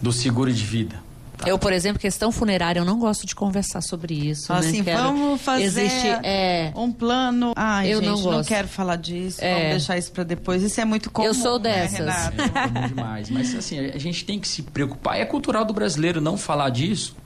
do 0.00 0.12
seguro 0.12 0.52
de 0.52 0.64
vida. 0.64 1.02
Tá. 1.42 1.48
Eu, 1.48 1.58
por 1.58 1.72
exemplo, 1.72 1.98
questão 1.98 2.30
funerária, 2.30 2.78
eu 2.78 2.84
não 2.84 2.98
gosto 2.98 3.26
de 3.26 3.34
conversar 3.34 3.80
sobre 3.80 4.14
isso. 4.14 4.52
Assim, 4.52 4.78
né? 4.78 4.84
Quero... 4.84 5.02
vamos 5.02 5.40
fazer 5.40 5.64
Existe, 5.64 6.06
é... 6.22 6.72
um 6.76 6.92
plano. 6.92 7.52
Ai, 7.56 7.92
eu 7.92 7.98
gente, 7.98 8.08
não, 8.08 8.20
gosto. 8.20 8.36
não 8.36 8.44
quero 8.44 8.68
falar 8.68 8.96
disso. 8.96 9.38
É... 9.42 9.54
Vamos 9.54 9.70
deixar 9.70 9.98
isso 9.98 10.12
para 10.12 10.24
depois. 10.24 10.62
Isso 10.62 10.80
é 10.80 10.84
muito 10.84 11.10
comum. 11.10 11.26
Eu 11.26 11.34
sou 11.34 11.58
né, 11.58 11.82
dessas. 11.82 12.06
Né, 12.06 12.32
é 12.36 12.48
comum 12.48 12.86
demais. 12.88 13.30
Mas 13.30 13.54
assim, 13.54 13.78
a 13.78 13.98
gente 13.98 14.24
tem 14.24 14.38
que 14.38 14.46
se 14.46 14.62
preocupar. 14.62 15.18
É 15.18 15.24
cultural 15.24 15.64
do 15.64 15.72
brasileiro 15.72 16.20
não 16.20 16.36
falar 16.36 16.70
disso. 16.70 17.16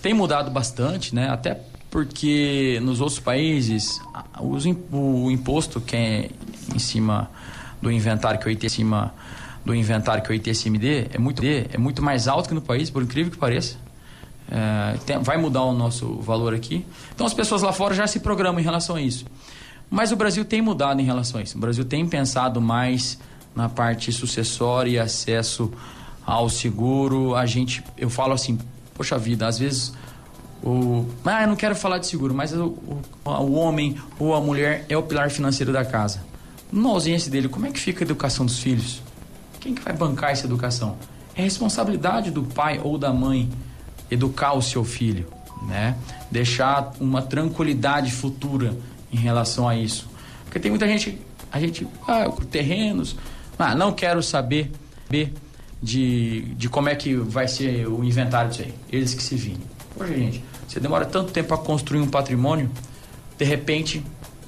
Tem 0.00 0.14
mudado 0.14 0.50
bastante, 0.50 1.14
né? 1.14 1.28
Até 1.28 1.60
porque 1.90 2.78
nos 2.82 3.00
outros 3.00 3.18
países 3.18 4.00
o 4.92 5.30
imposto 5.30 5.80
que 5.80 5.96
é 5.96 6.30
em 6.74 6.78
cima 6.78 7.30
do 7.80 7.90
inventário 7.90 8.38
que 8.38 8.48
é 8.48 8.52
em 8.52 8.68
cima 8.68 9.14
do 9.64 9.74
inventário 9.74 10.22
que 10.22 10.30
o 10.30 10.34
ITSMD 10.34 11.08
é 11.12 11.18
muito, 11.18 11.42
é 11.44 11.76
muito 11.76 12.00
mais 12.00 12.28
alto 12.28 12.48
que 12.48 12.54
no 12.54 12.62
país, 12.62 12.88
por 12.88 13.02
incrível 13.02 13.32
que 13.32 13.38
pareça. 13.38 13.76
É, 14.48 14.96
tem, 15.04 15.18
vai 15.18 15.36
mudar 15.36 15.62
o 15.62 15.72
nosso 15.72 16.20
valor 16.20 16.54
aqui. 16.54 16.86
Então 17.12 17.26
as 17.26 17.34
pessoas 17.34 17.62
lá 17.62 17.72
fora 17.72 17.92
já 17.92 18.06
se 18.06 18.20
programam 18.20 18.60
em 18.60 18.62
relação 18.62 18.94
a 18.94 19.02
isso. 19.02 19.26
Mas 19.90 20.12
o 20.12 20.16
Brasil 20.16 20.44
tem 20.44 20.62
mudado 20.62 21.00
em 21.00 21.04
relação 21.04 21.40
a 21.40 21.42
isso. 21.42 21.56
O 21.56 21.60
Brasil 21.60 21.84
tem 21.84 22.06
pensado 22.06 22.60
mais 22.60 23.18
na 23.56 23.68
parte 23.68 24.12
sucessória 24.12 24.90
e 24.90 24.98
acesso 25.00 25.72
ao 26.24 26.48
seguro. 26.48 27.34
A 27.34 27.44
gente, 27.44 27.82
eu 27.98 28.08
falo 28.08 28.34
assim, 28.34 28.58
poxa 28.96 29.18
vida, 29.18 29.46
às 29.46 29.58
vezes 29.58 29.92
o, 30.62 31.06
ah, 31.24 31.42
eu 31.42 31.48
não 31.48 31.56
quero 31.56 31.76
falar 31.76 31.98
de 31.98 32.06
seguro, 32.06 32.34
mas 32.34 32.52
o, 32.52 32.66
o, 32.66 33.02
o 33.24 33.52
homem 33.52 33.96
ou 34.18 34.34
a 34.34 34.40
mulher 34.40 34.84
é 34.88 34.96
o 34.96 35.02
pilar 35.02 35.30
financeiro 35.30 35.72
da 35.72 35.84
casa. 35.84 36.24
Na 36.72 36.88
ausência 36.88 37.30
dele, 37.30 37.48
como 37.48 37.66
é 37.66 37.70
que 37.70 37.78
fica 37.78 38.02
a 38.02 38.04
educação 38.04 38.44
dos 38.44 38.58
filhos? 38.58 39.00
Quem 39.60 39.74
que 39.74 39.82
vai 39.82 39.92
bancar 39.92 40.30
essa 40.30 40.46
educação? 40.46 40.96
É 41.34 41.42
responsabilidade 41.42 42.30
do 42.30 42.42
pai 42.42 42.80
ou 42.82 42.98
da 42.98 43.12
mãe 43.12 43.50
educar 44.10 44.54
o 44.54 44.62
seu 44.62 44.84
filho, 44.84 45.28
né? 45.68 45.96
Deixar 46.30 46.92
uma 46.98 47.22
tranquilidade 47.22 48.10
futura 48.10 48.76
em 49.12 49.16
relação 49.16 49.68
a 49.68 49.76
isso. 49.76 50.08
Porque 50.44 50.58
tem 50.58 50.70
muita 50.70 50.86
gente, 50.86 51.20
a 51.52 51.60
gente, 51.60 51.86
ah, 52.08 52.28
terrenos, 52.50 53.16
ah, 53.58 53.74
não 53.74 53.92
quero 53.92 54.22
saber 54.22 54.72
de, 55.82 56.42
de 56.54 56.68
como 56.68 56.88
é 56.88 56.94
que 56.94 57.14
vai 57.14 57.48
ser 57.48 57.86
o 57.86 58.02
inventário 58.02 58.50
disso 58.50 58.62
aí. 58.62 58.74
Eles 58.90 59.14
que 59.14 59.22
se 59.22 59.36
virem. 59.36 59.60
Poxa, 59.96 60.14
gente, 60.14 60.42
você 60.66 60.80
demora 60.80 61.04
tanto 61.04 61.32
tempo 61.32 61.48
para 61.48 61.58
construir 61.58 62.00
um 62.00 62.08
patrimônio, 62.08 62.70
de 63.38 63.44
repente 63.44 64.04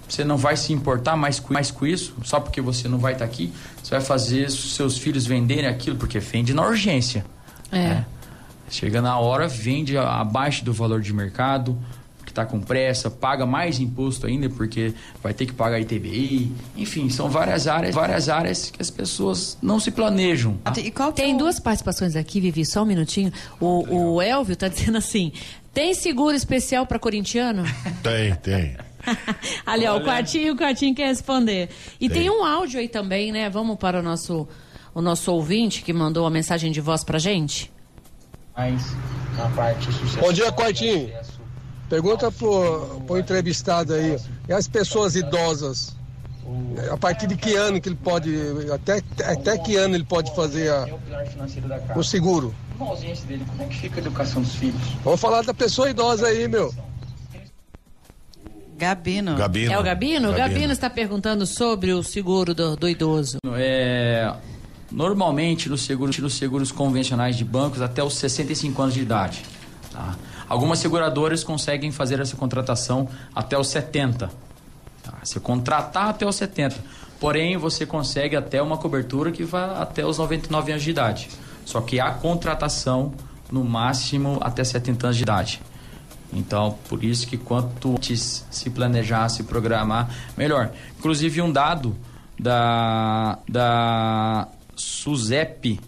você 0.09 0.25
não 0.25 0.39
vai 0.39 0.57
se 0.57 0.73
importar 0.73 1.17
mais 1.17 1.39
com, 1.39 1.53
mais 1.53 1.71
com 1.71 1.87
isso, 1.87 2.15
só 2.25 2.41
porque 2.41 2.61
você 2.61 2.89
não 2.89 2.99
vai 2.99 3.13
estar 3.13 3.27
tá 3.27 3.31
aqui. 3.31 3.53
Você 3.83 3.91
vai 3.91 4.01
fazer 4.01 4.51
seus 4.51 4.97
filhos 4.97 5.27
venderem 5.27 5.67
aquilo, 5.67 5.97
porque 5.97 6.19
vende 6.19 6.55
na 6.55 6.67
urgência. 6.67 7.25
É. 7.71 7.89
Né? 7.89 8.07
Chega 8.71 9.03
na 9.03 9.19
hora, 9.19 9.47
vende 9.47 9.97
abaixo 9.97 10.65
do 10.65 10.73
valor 10.73 11.01
de 11.01 11.13
mercado, 11.13 11.79
está 12.39 12.47
com 12.47 12.61
pressa, 12.61 13.11
paga 13.11 13.45
mais 13.45 13.81
imposto 13.81 14.27
ainda, 14.27 14.49
porque 14.49 14.95
vai 15.23 15.35
ter 15.35 15.47
que 15.47 15.53
pagar 15.53 15.81
ITBI. 15.81 16.53
Enfim, 16.77 17.11
são 17.11 17.29
várias 17.29 17.67
áreas, 17.67 17.95
várias 17.95 18.29
áreas 18.29 18.71
que 18.71 18.81
as 18.81 18.91
pessoas 18.91 19.59
não 19.61 19.81
se 19.81 19.91
planejam. 19.91 20.59
Tem 21.15 21.35
é 21.35 21.37
duas 21.37 21.59
participações 21.59 22.15
aqui, 22.15 22.41
Vivi, 22.41 22.65
só 22.65 22.83
um 22.83 22.87
minutinho. 22.87 23.33
O, 23.61 24.15
o 24.15 24.23
Elvio 24.23 24.53
está 24.53 24.69
dizendo 24.69 24.99
assim: 24.99 25.33
tem 25.75 25.93
seguro 25.95 26.37
especial 26.37 26.87
para 26.87 26.99
corintiano? 26.99 27.65
Tem, 28.03 28.35
tem. 28.37 28.77
Ali, 29.65 29.87
ó, 29.87 29.97
o 29.97 30.01
Quartinho, 30.03 30.53
o 30.53 30.57
Quartinho 30.57 30.95
quer 30.95 31.07
responder. 31.07 31.71
E 32.01 32.09
tem. 32.09 32.23
tem. 32.23 32.31
um 32.31 32.45
áudio 32.45 32.79
aí 32.79 32.89
também, 32.89 33.33
né? 33.33 33.49
Vamos 33.49 33.79
para 33.79 34.01
o 34.01 34.03
nosso, 34.03 34.47
o 34.95 35.01
nosso 35.01 35.33
ouvinte 35.33 35.83
que 35.83 35.93
mandou 35.93 36.27
a 36.27 36.31
mensagem 36.31 36.71
de 36.71 36.81
voz 36.81 37.03
pra 37.05 37.19
gente. 37.19 37.73
Mas, 38.57 38.93
na 39.37 39.49
parte 39.51 39.89
Bom 40.21 40.33
dia, 40.33 40.53
Quartinho. 40.53 41.11
Pergunta 41.89 42.31
pro, 42.31 43.01
pro 43.07 43.19
entrevistado 43.19 43.95
aí. 43.95 44.19
E 44.49 44.53
as 44.53 44.69
pessoas 44.69 45.17
idosas? 45.17 45.97
A 46.91 46.97
partir 46.97 47.27
de 47.27 47.37
que 47.37 47.55
ano 47.55 47.81
que 47.81 47.89
ele 47.89 47.97
pode. 47.97 48.35
Até, 48.73 49.03
até 49.25 49.59
que 49.59 49.77
ano 49.77 49.95
ele 49.95 50.05
pode 50.05 50.35
fazer 50.35 50.71
a, 50.71 50.87
o 51.95 52.03
seguro? 52.03 52.55
Como 52.79 52.93
é 52.95 53.65
que 53.67 53.77
fica 53.77 53.97
a 53.97 53.99
educação 54.01 54.41
dos 54.41 54.55
filhos? 54.55 54.81
Vamos 55.05 55.21
falar 55.21 55.43
da 55.43 55.53
pessoa 55.53 55.91
idosa 55.91 56.27
aí, 56.27 56.49
meu. 56.49 56.73
Gabino. 58.79 59.37
Gabino. 59.37 59.73
É 59.73 59.79
o 59.79 59.83
Gabino? 59.83 60.31
O 60.31 60.35
Gabino 60.35 60.73
está 60.73 60.89
perguntando 60.89 61.45
sobre 61.45 61.93
o 61.93 62.03
seguro 62.03 62.55
do, 62.55 62.77
do 62.77 62.89
idoso. 62.89 63.39
É, 63.57 64.33
normalmente 64.91 65.69
nos 65.69 65.83
seguros, 65.83 66.17
nos 66.19 66.35
seguros 66.35 66.71
convencionais 66.71 67.37
de 67.37 67.45
bancos 67.45 67.83
até 67.83 68.03
os 68.03 68.15
65 68.15 68.81
anos 68.81 68.95
de 68.95 69.01
idade. 69.01 69.43
Tá? 69.93 70.17
Algumas 70.49 70.79
seguradoras 70.79 71.45
conseguem 71.45 71.93
fazer 71.93 72.21
essa 72.21 72.37
contratação 72.37 73.09
até 73.35 73.59
os 73.59 73.69
70. 73.69 74.31
Tá? 75.03 75.15
Você 75.23 75.39
contratar 75.39 76.09
até 76.09 76.27
os 76.27 76.37
70. 76.37 76.77
Porém, 77.21 77.57
você 77.57 77.85
consegue 77.85 78.37
até 78.37 78.63
uma 78.63 78.79
cobertura 78.79 79.31
que 79.31 79.45
vai 79.45 79.65
até 79.83 80.07
os 80.07 80.19
99 80.19 80.73
anos 80.73 80.85
de 80.85 80.91
idade. 80.91 81.29
Só 81.65 81.81
que 81.81 82.01
a 82.01 82.13
contratação 82.13 83.13
no 83.51 83.65
máximo 83.65 84.39
até 84.41 84.63
70 84.65 85.07
anos 85.07 85.17
de 85.17 85.23
idade. 85.23 85.61
Então, 86.33 86.79
por 86.89 87.03
isso 87.03 87.27
que 87.27 87.37
quanto 87.37 87.93
antes 87.93 88.47
se 88.51 88.71
planejar, 88.71 89.29
se 89.29 89.45
programar, 89.45 90.11
melhor. 90.37 90.71
Inclusive, 90.99 91.41
um 91.43 91.51
dado 91.51 91.97
da, 92.39 93.39
da 93.49 94.49
SUSEP, 94.77 95.81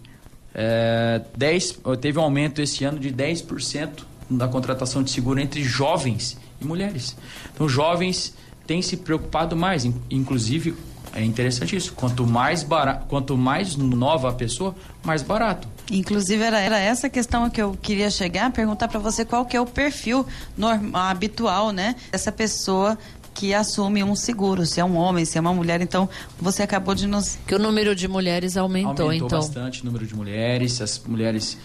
é, 0.53 1.21
10, 1.37 1.79
teve 2.01 2.19
um 2.19 2.23
aumento 2.23 2.61
esse 2.61 2.83
ano 2.83 2.99
de 2.99 3.11
10% 3.11 4.10
da 4.37 4.47
contratação 4.47 5.03
de 5.03 5.11
seguro 5.11 5.39
entre 5.39 5.63
jovens 5.63 6.37
e 6.59 6.65
mulheres. 6.65 7.15
Então, 7.53 7.67
jovens 7.67 8.33
têm 8.65 8.81
se 8.81 8.97
preocupado 8.97 9.55
mais, 9.55 9.85
inclusive 10.09 10.75
é 11.13 11.23
interessante 11.23 11.75
isso. 11.75 11.93
Quanto 11.93 12.25
mais 12.25 12.63
barato, 12.63 13.05
quanto 13.07 13.37
mais 13.37 13.75
nova 13.75 14.29
a 14.29 14.33
pessoa, 14.33 14.73
mais 15.03 15.21
barato. 15.21 15.67
Inclusive 15.91 16.41
era, 16.41 16.59
era 16.59 16.79
essa 16.79 17.09
questão 17.09 17.49
que 17.49 17.61
eu 17.61 17.77
queria 17.81 18.09
chegar, 18.09 18.49
perguntar 18.51 18.87
para 18.87 18.99
você 18.99 19.25
qual 19.25 19.45
que 19.45 19.57
é 19.57 19.61
o 19.61 19.65
perfil 19.65 20.25
normal, 20.57 21.01
habitual, 21.09 21.71
né, 21.71 21.95
dessa 22.11 22.31
pessoa 22.31 22.97
que 23.33 23.53
assume 23.53 24.03
um 24.03 24.15
seguro, 24.15 24.65
se 24.65 24.79
é 24.79 24.85
um 24.85 24.95
homem, 24.95 25.23
se 25.25 25.37
é 25.37 25.41
uma 25.41 25.53
mulher, 25.53 25.81
então 25.81 26.07
você 26.39 26.63
acabou 26.63 26.93
de 26.93 27.07
nos 27.07 27.37
que 27.47 27.55
o 27.55 27.59
número 27.59 27.95
de 27.95 28.07
mulheres 28.07 28.57
aumentou, 28.57 29.05
aumentou 29.05 29.13
então 29.13 29.39
bastante 29.39 29.81
o 29.81 29.85
número 29.85 30.05
de 30.05 30.13
mulheres, 30.15 30.81
as 30.81 30.99
mulheres 30.99 31.57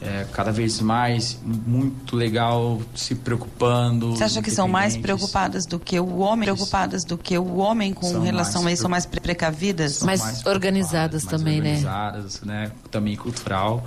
é, 0.00 0.26
cada 0.32 0.52
vez 0.52 0.80
mais 0.80 1.38
muito 1.44 2.16
legal 2.16 2.80
se 2.94 3.14
preocupando. 3.14 4.10
Você 4.16 4.24
acha 4.24 4.42
que 4.42 4.50
são 4.50 4.68
mais 4.68 4.96
preocupadas 4.96 5.66
do 5.66 5.78
que 5.78 5.98
o 5.98 6.18
homem, 6.18 6.44
preocupadas 6.44 7.04
do 7.04 7.16
que 7.16 7.38
o 7.38 7.56
homem 7.56 7.94
com 7.94 8.06
são 8.06 8.22
relação 8.22 8.66
a 8.66 8.72
isso, 8.72 8.82
são 8.82 8.90
mais 8.90 9.06
precavidas, 9.06 10.02
mais, 10.02 10.20
mais 10.20 10.46
organizadas 10.46 11.24
mais 11.24 11.38
também, 11.38 11.60
né? 11.60 11.76
organizadas, 11.76 12.42
né? 12.42 12.64
né? 12.64 12.72
Também 12.90 13.16
cultural, 13.16 13.84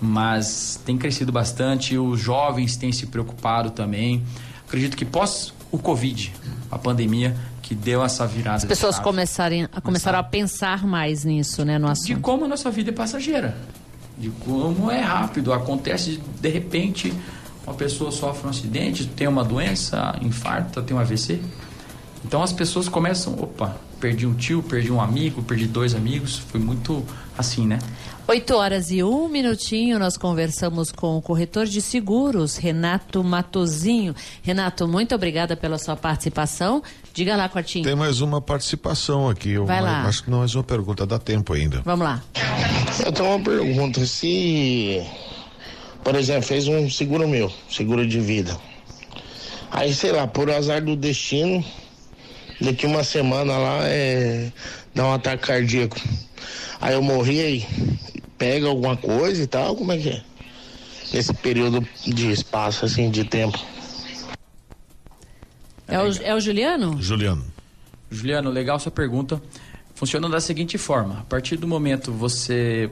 mas 0.00 0.80
tem 0.84 0.96
crescido 0.96 1.32
bastante. 1.32 1.98
Os 1.98 2.20
jovens 2.20 2.76
têm 2.76 2.92
se 2.92 3.06
preocupado 3.06 3.70
também. 3.70 4.22
Acredito 4.66 4.96
que 4.96 5.04
pós 5.04 5.52
o 5.72 5.78
Covid, 5.78 6.32
a 6.70 6.78
pandemia, 6.78 7.36
que 7.62 7.74
deu 7.74 8.04
essa 8.04 8.26
virada. 8.26 8.58
As 8.58 8.64
pessoas 8.64 8.98
começarem, 8.98 9.68
a, 9.72 9.80
começaram 9.80 10.18
a 10.18 10.22
pensar 10.22 10.86
mais 10.86 11.24
nisso, 11.24 11.64
né, 11.64 11.78
no 11.78 11.88
assunto. 11.88 12.06
De 12.06 12.16
como 12.16 12.44
a 12.44 12.48
nossa 12.48 12.70
vida 12.70 12.90
é 12.90 12.92
passageira 12.92 13.56
de 14.18 14.30
como 14.30 14.90
é 14.90 15.00
rápido. 15.00 15.52
Acontece 15.52 16.20
de 16.40 16.48
repente, 16.48 17.12
uma 17.66 17.74
pessoa 17.74 18.10
sofre 18.10 18.46
um 18.46 18.50
acidente, 18.50 19.06
tem 19.06 19.28
uma 19.28 19.44
doença, 19.44 20.18
infarta, 20.20 20.82
tem 20.82 20.96
um 20.96 21.00
AVC. 21.00 21.40
Então 22.24 22.42
as 22.42 22.52
pessoas 22.52 22.88
começam, 22.88 23.34
opa, 23.34 23.76
perdi 24.00 24.26
um 24.26 24.34
tio, 24.34 24.62
perdi 24.62 24.90
um 24.90 25.00
amigo, 25.00 25.42
perdi 25.42 25.66
dois 25.66 25.94
amigos, 25.94 26.38
foi 26.38 26.60
muito 26.60 27.04
assim, 27.36 27.66
né? 27.66 27.78
8 28.26 28.54
horas 28.54 28.90
e 28.90 29.02
um 29.02 29.26
minutinho, 29.26 29.98
nós 29.98 30.18
conversamos 30.18 30.92
com 30.92 31.16
o 31.16 31.22
corretor 31.22 31.64
de 31.64 31.80
seguros, 31.80 32.58
Renato 32.58 33.24
Matozinho. 33.24 34.14
Renato, 34.42 34.86
muito 34.86 35.14
obrigada 35.14 35.56
pela 35.56 35.78
sua 35.78 35.96
participação. 35.96 36.82
Diga 37.14 37.34
lá, 37.36 37.48
Quartinho. 37.48 37.86
Tem 37.86 37.96
mais 37.96 38.20
uma 38.20 38.38
participação 38.38 39.30
aqui. 39.30 39.56
Vai 39.56 39.80
uma, 39.80 39.80
lá. 39.80 40.02
Acho 40.02 40.24
que 40.24 40.30
não 40.30 40.38
é 40.38 40.40
mais 40.40 40.54
uma 40.54 40.62
pergunta, 40.62 41.06
dá 41.06 41.18
tempo 41.18 41.54
ainda. 41.54 41.80
Vamos 41.86 42.04
lá. 42.04 42.22
Eu 43.04 43.12
tenho 43.12 43.28
uma 43.28 43.40
pergunta. 43.40 44.04
Se, 44.04 45.02
por 46.02 46.14
exemplo, 46.14 46.42
fez 46.42 46.66
um 46.68 46.90
seguro 46.90 47.28
meu, 47.28 47.52
seguro 47.70 48.06
de 48.06 48.20
vida. 48.20 48.56
Aí, 49.70 49.94
sei 49.94 50.12
lá, 50.12 50.26
por 50.26 50.50
azar 50.50 50.82
do 50.82 50.96
destino, 50.96 51.64
daqui 52.60 52.86
uma 52.86 53.04
semana 53.04 53.56
lá 53.56 53.80
é 53.82 54.50
dá 54.94 55.06
um 55.06 55.12
ataque 55.12 55.46
cardíaco. 55.46 55.96
Aí 56.80 56.94
eu 56.94 57.02
morri 57.02 57.40
aí, 57.40 57.66
pega 58.36 58.66
alguma 58.66 58.96
coisa 58.96 59.42
e 59.42 59.46
tal, 59.46 59.76
como 59.76 59.92
é 59.92 59.98
que 59.98 60.08
é? 60.10 60.22
Esse 61.12 61.32
período 61.32 61.86
de 62.04 62.30
espaço, 62.30 62.84
assim, 62.84 63.10
de 63.10 63.24
tempo. 63.24 63.58
É 65.86 65.98
o, 65.98 66.22
é 66.22 66.34
o 66.34 66.40
Juliano? 66.40 67.00
Juliano. 67.00 67.44
Juliano, 68.10 68.50
legal 68.50 68.78
sua 68.78 68.92
pergunta. 68.92 69.40
Funciona 69.98 70.28
da 70.28 70.40
seguinte 70.40 70.78
forma: 70.78 71.18
a 71.18 71.24
partir 71.24 71.56
do 71.56 71.66
momento 71.66 72.12
você 72.12 72.88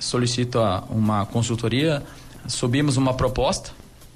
solicita 0.00 0.82
uma 0.90 1.24
consultoria, 1.24 2.02
subimos 2.48 2.96
uma 2.96 3.14
proposta, 3.14 3.70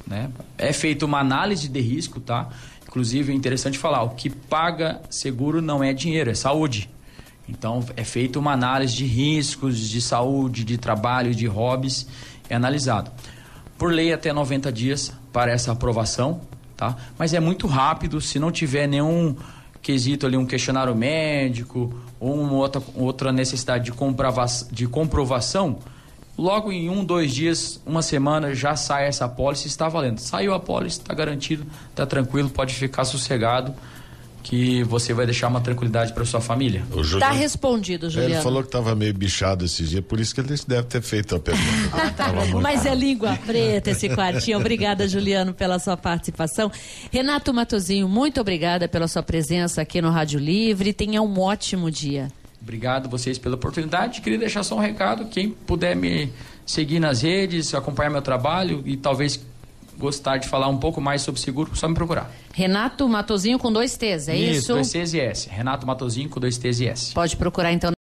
né? 0.05 0.29
É 0.59 0.73
feita 0.73 1.07
uma 1.07 1.21
análise 1.21 1.69
de 1.69 1.81
risco, 1.81 2.19
tá? 2.19 2.49
Inclusive 2.89 3.33
é 3.33 3.37
interessante 3.37 3.79
falar, 3.79 4.03
o 4.03 4.11
que 4.11 4.29
paga 4.29 5.01
seguro 5.09 5.63
não 5.63 5.81
é 5.81 5.93
dinheiro, 5.93 6.29
é 6.29 6.35
saúde. 6.35 6.91
Então 7.49 7.85
é 7.97 8.03
feita 8.03 8.37
uma 8.37 8.51
análise 8.51 8.97
de 8.97 9.05
riscos 9.05 9.79
de 9.89 10.01
saúde, 10.01 10.65
de 10.65 10.77
trabalho, 10.77 11.33
de 11.33 11.47
hobbies, 11.47 12.05
é 12.49 12.57
analisado. 12.57 13.13
Por 13.79 13.93
lei 13.93 14.13
até 14.13 14.33
90 14.33 14.73
dias 14.73 15.13
para 15.33 15.53
essa 15.53 15.71
aprovação, 15.71 16.41
tá? 16.77 16.97
Mas 17.17 17.33
é 17.33 17.39
muito 17.39 17.69
rápido, 17.69 18.21
se 18.21 18.41
não 18.41 18.51
tiver 18.51 18.89
nenhum 18.89 19.37
quesito 19.85 20.27
ali, 20.27 20.35
um 20.35 20.47
questionário 20.47 20.95
médico 20.95 21.93
ou 22.19 22.41
uma 22.41 22.55
outra, 22.55 22.83
outra 22.97 23.31
necessidade 23.31 23.85
de, 23.85 23.93
de 24.73 24.89
comprovação, 24.89 25.79
logo 26.39 26.73
em 26.73 26.89
um, 26.89 27.05
dois 27.05 27.35
dias, 27.35 27.81
uma 27.85 28.01
semana, 28.01 28.55
já 28.55 28.75
sai 28.77 29.07
essa 29.07 29.27
apólice, 29.27 29.69
está 29.69 29.87
valendo. 29.87 30.19
Saiu 30.19 30.55
a 30.55 30.57
apólice, 30.57 31.01
está 31.01 31.13
garantido, 31.13 31.67
está 31.91 32.07
tranquilo, 32.07 32.49
pode 32.49 32.75
ficar 32.75 33.05
sossegado 33.05 33.75
que 34.45 34.83
você 34.85 35.15
vai 35.15 35.25
deixar 35.25 35.49
uma 35.49 35.61
tranquilidade 35.61 36.13
para 36.13 36.23
sua 36.27 36.41
família. 36.41 36.85
Está 36.95 37.33
respondido, 37.33 38.11
Juliano. 38.11 38.35
Ele 38.35 38.43
falou 38.43 38.63
que 38.63 38.69
estava 38.69 38.95
meio 38.95 39.15
bichado 39.15 39.65
esse 39.65 39.83
dia, 39.85 40.03
por 40.03 40.21
isso 40.21 40.35
que 40.35 40.41
ele 40.43 40.55
deve 40.69 40.83
ter 40.83 41.01
feito 41.01 41.35
a 41.35 41.41
pergunta. 41.41 41.65
ah, 41.97 42.11
tá 42.11 42.31
Mas 42.61 42.85
é 42.85 42.95
língua 42.95 43.39
preta 43.47 43.91
esse 43.91 44.07
quartinho. 44.11 44.59
Obrigada, 44.59 45.09
Juliano, 45.09 45.55
pela 45.55 45.79
sua 45.79 45.97
participação. 45.97 46.71
Renato 47.11 47.55
Matozinho, 47.55 48.07
muito 48.07 48.39
obrigada 48.39 48.87
pela 48.87 49.09
sua 49.09 49.23
presença 49.23 49.81
aqui 49.81 50.03
no 50.03 50.11
Rádio 50.11 50.39
Livre. 50.39 50.93
Tenha 50.93 51.23
um 51.23 51.41
ótimo 51.41 51.91
dia. 51.91 52.31
Obrigado 52.61 53.09
vocês 53.09 53.39
pela 53.39 53.55
oportunidade. 53.55 54.21
Queria 54.21 54.39
deixar 54.39 54.63
só 54.63 54.77
um 54.77 54.81
recado. 54.81 55.25
Quem 55.27 55.51
puder 55.51 55.97
me 55.97 56.31
seguir 56.67 57.01
nas 57.01 57.23
redes, 57.23 57.75
acompanhar 57.75 58.11
meu 58.11 58.23
trabalho 58.23 58.83
e 58.85 58.97
talvez 58.97 59.41
gostar 59.99 60.39
de 60.39 60.49
falar 60.49 60.69
um 60.69 60.79
pouco 60.79 61.01
mais 61.01 61.23
sobre 61.23 61.41
seguro, 61.41 61.71
só 61.75 61.89
me 61.89 61.95
procurar. 61.95 62.31
Renato 62.53 63.09
Matozinho 63.09 63.59
com 63.59 63.73
dois 63.73 63.97
T's, 63.97 64.29
é 64.29 64.37
isso? 64.37 64.61
Isso, 64.61 64.73
dois 64.73 64.91
T's 64.91 65.15
e 65.15 65.21
S. 65.21 65.49
Renato 65.49 65.87
Matozinho 65.87 66.29
com 66.29 66.41
dois 66.41 66.59
T's 66.59 66.81
e 66.81 66.89
S. 66.89 67.13
Pode 67.13 67.37
procurar 67.37 67.73
então. 67.73 67.93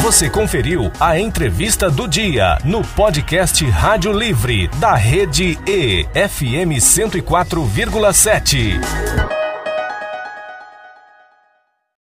Você 0.00 0.28
conferiu 0.28 0.92
a 1.00 1.18
entrevista 1.18 1.90
do 1.90 2.06
dia 2.06 2.58
no 2.62 2.84
podcast 2.84 3.64
Rádio 3.64 4.12
Livre 4.12 4.68
da 4.78 4.94
Rede 4.94 5.58
E, 5.66 6.04
FM 6.04 6.76
104,7. 6.78 9.43